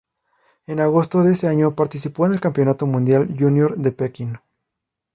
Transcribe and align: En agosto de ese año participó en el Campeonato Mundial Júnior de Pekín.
En 0.65 0.79
agosto 0.79 1.21
de 1.21 1.33
ese 1.33 1.47
año 1.47 1.75
participó 1.75 2.25
en 2.25 2.33
el 2.33 2.41
Campeonato 2.41 2.87
Mundial 2.87 3.27
Júnior 3.37 3.77
de 3.77 3.91
Pekín. 3.91 4.39